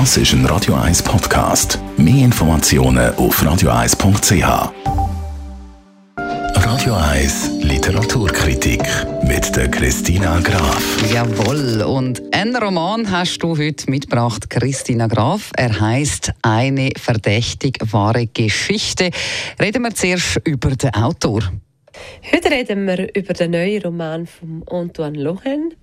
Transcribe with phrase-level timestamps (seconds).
[0.00, 1.78] Das ist ein Radio 1 Podcast.
[1.96, 4.72] Mehr Informationen auf radio1.ch.
[6.16, 8.82] Radio 1 Literaturkritik
[9.22, 11.12] mit der Christina Graf.
[11.12, 15.52] Jawohl, und einen Roman hast du heute mitgebracht, Christina Graf.
[15.56, 19.10] Er heißt Eine verdächtig wahre Geschichte.
[19.62, 21.52] Reden wir zuerst über den Autor.
[22.32, 25.76] Heute reden wir über den neuen Roman von Antoine Lohen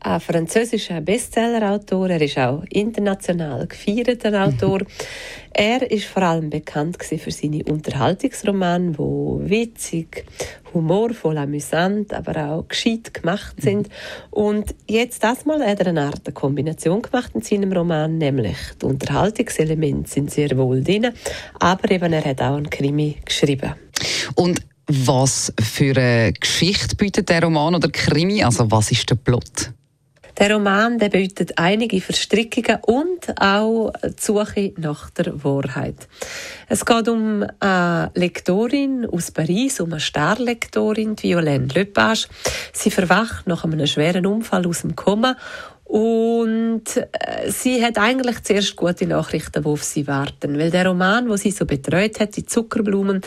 [0.00, 2.10] ein französischer Bestsellerautor.
[2.10, 4.80] Er ist auch international gefeierter Autor.
[5.52, 10.24] er ist vor allem bekannt für seine Unterhaltungsromane, wo witzig,
[10.72, 13.88] humorvoll, amüsant, aber auch gescheit gemacht sind.
[14.30, 18.86] Und jetzt das mal hat er eine Art Kombination gemacht in seinem Roman, nämlich die
[18.86, 21.12] Unterhaltungselemente sind sehr wohl drin,
[21.58, 23.74] aber eben er hat auch einen Krimi geschrieben.
[24.34, 28.44] Und was für eine Geschichte bietet der Roman oder Krimi?
[28.44, 29.72] Also was ist der Plot?
[30.38, 36.08] Der Roman der bietet einige Verstrickungen und auch die Suche nach der Wahrheit.
[36.68, 42.28] Es geht um eine Lektorin aus Paris, um eine Starlektorin, Violaine Lepage.
[42.74, 45.36] Sie verwacht nach einem schweren Unfall aus dem Koma
[45.88, 50.58] und äh, sie hat eigentlich zuerst gute Nachrichten, die auf sie warten.
[50.58, 53.20] Weil der Roman, wo sie so betreut hat, die Zuckerblumen,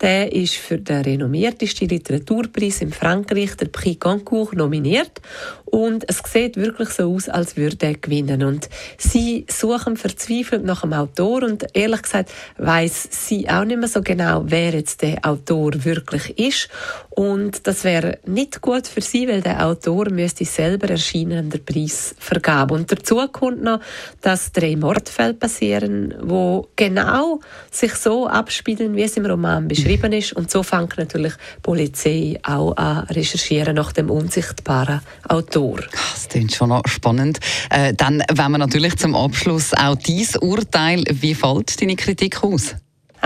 [0.00, 5.20] der ist für den renommiertesten Literaturpreis in Frankreich, der Prix Goncourt, nominiert.
[5.64, 8.44] Und es sieht wirklich so aus, als würde er gewinnen.
[8.44, 13.88] Und sie suchen verzweifelt nach einem Autor und ehrlich gesagt weiß sie auch nicht mehr
[13.88, 16.68] so genau, wer jetzt der Autor wirklich ist.
[17.10, 21.58] Und das wäre nicht gut für sie, weil der Autor müsste selber erscheinen der
[22.04, 22.74] Preisvergabe.
[22.74, 23.80] Und dazu kommt noch,
[24.20, 30.32] dass drei Mordfälle passieren, wo genau sich so abspielen, wie es im Roman beschrieben ist.
[30.32, 35.80] Und so fängt natürlich die Polizei auch an recherchieren nach dem unsichtbaren Autor.
[35.92, 37.40] Das klingt schon noch spannend.
[37.70, 41.04] Äh, dann wenn wir natürlich zum Abschluss auch dieses Urteil.
[41.10, 42.74] Wie fällt deine Kritik aus?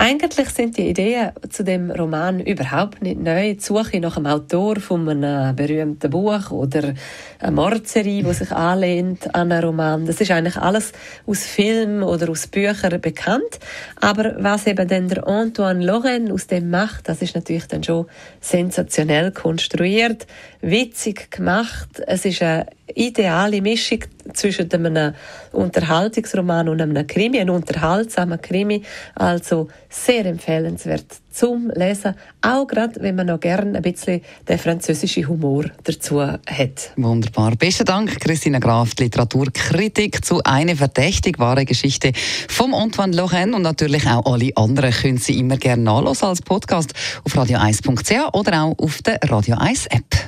[0.00, 3.54] Eigentlich sind die Ideen zu dem Roman überhaupt nicht neu.
[3.54, 6.94] Die Suche nach einem Autor von einem berühmten Buch oder
[7.40, 10.06] eine Mordserie, die sich anlehnt an einen Roman.
[10.06, 10.92] Das ist eigentlich alles
[11.26, 13.58] aus Filmen oder aus Büchern bekannt.
[14.00, 18.06] Aber was eben dann der Antoine Loren aus dem macht, das ist natürlich dann schon
[18.40, 20.28] sensationell konstruiert,
[20.60, 22.04] witzig gemacht.
[22.06, 24.00] Es ist eine ideale Mischung
[24.34, 25.14] zwischen einem
[25.52, 28.82] Unterhaltungsroman und einem Krimi, ein unterhaltsamer Krimi,
[29.14, 35.28] also sehr empfehlenswert zum Lesen, auch gerade wenn man noch gerne ein bisschen den französischen
[35.28, 36.90] Humor dazu hat.
[36.96, 37.54] Wunderbar.
[37.56, 42.12] Besten Dank, Christina Graf, Literaturkritik zu «Eine verdächtig wahre Geschichte»
[42.48, 46.92] vom Antoine Lochen und natürlich auch alle anderen können Sie immer gerne nachlesen als Podcast
[47.24, 50.27] auf radio1.ch oder auch auf der Radio 1 App.